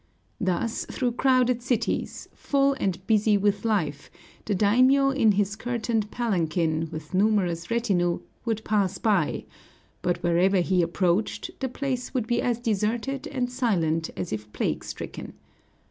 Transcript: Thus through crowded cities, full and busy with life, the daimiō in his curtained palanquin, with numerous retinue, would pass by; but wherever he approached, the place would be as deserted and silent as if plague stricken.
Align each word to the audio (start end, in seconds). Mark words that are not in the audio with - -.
Thus 0.39 0.85
through 0.87 1.11
crowded 1.11 1.61
cities, 1.61 2.27
full 2.33 2.73
and 2.79 3.05
busy 3.05 3.37
with 3.37 3.63
life, 3.63 4.09
the 4.45 4.55
daimiō 4.55 5.15
in 5.15 5.33
his 5.33 5.55
curtained 5.55 6.09
palanquin, 6.09 6.89
with 6.91 7.13
numerous 7.13 7.69
retinue, 7.69 8.17
would 8.43 8.63
pass 8.65 8.97
by; 8.97 9.45
but 10.01 10.23
wherever 10.23 10.57
he 10.61 10.81
approached, 10.81 11.51
the 11.59 11.69
place 11.69 12.15
would 12.15 12.25
be 12.25 12.41
as 12.41 12.57
deserted 12.57 13.27
and 13.27 13.51
silent 13.51 14.09
as 14.17 14.33
if 14.33 14.51
plague 14.53 14.83
stricken. 14.83 15.33